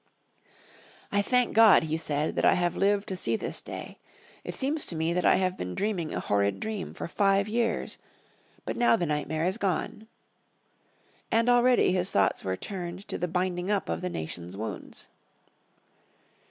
"I 1.11 1.21
thank 1.21 1.53
God," 1.53 1.83
he 1.83 1.95
said, 1.95 2.35
"that 2.35 2.43
I 2.43 2.55
have 2.55 2.75
lived 2.75 3.07
to 3.09 3.15
see 3.15 3.35
this 3.35 3.61
day. 3.61 3.99
It 4.43 4.55
seems 4.55 4.87
to 4.87 4.95
me 4.95 5.13
that 5.13 5.27
I 5.27 5.35
have 5.35 5.55
been 5.55 5.75
dreaming 5.75 6.11
a 6.11 6.19
horrid 6.19 6.59
dream 6.59 6.95
for 6.95 7.07
five 7.07 7.47
years. 7.47 7.99
But 8.65 8.77
now 8.77 8.95
the 8.95 9.05
nightmare 9.05 9.45
is 9.45 9.59
gone." 9.59 10.07
And 11.31 11.49
already 11.49 11.91
his 11.91 12.09
thoughts 12.09 12.43
were 12.43 12.57
turned 12.57 13.07
to 13.09 13.19
the 13.19 13.27
binding 13.27 13.69
up 13.69 13.89
of 13.89 14.01
the 14.01 14.09
nation's 14.09 14.57
wounds. 14.57 15.07